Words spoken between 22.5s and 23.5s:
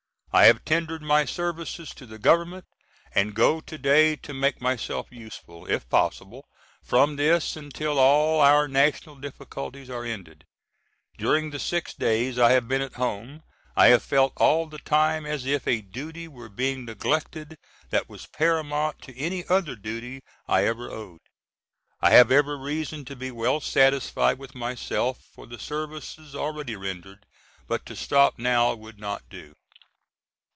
reason to be